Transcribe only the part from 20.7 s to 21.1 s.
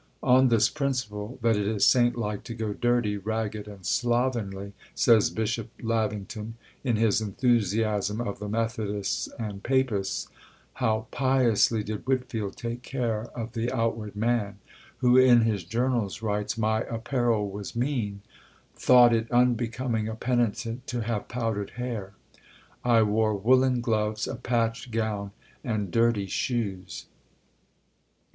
to